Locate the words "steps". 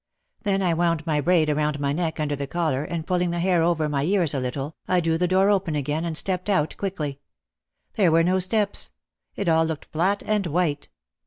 8.39-8.89